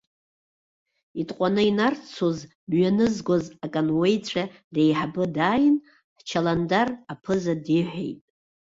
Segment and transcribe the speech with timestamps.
[1.21, 2.37] Итҟәаны инарцоз
[2.69, 4.43] мҩанызгоз акануеицәа
[4.75, 5.75] реиҳабы дааин,
[6.17, 8.21] ҳчаландар аԥыза диҳәеит.